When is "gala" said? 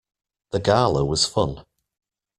0.59-1.05